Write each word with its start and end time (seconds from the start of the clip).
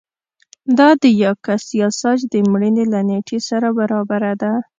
دا 0.77 0.89
د 1.01 1.03
یاکس 1.23 1.63
یاساج 1.81 2.19
د 2.31 2.33
مړینې 2.51 2.85
له 2.93 2.99
نېټې 3.09 3.39
سره 3.49 3.67
برابره 3.77 4.33
ده 4.41 4.51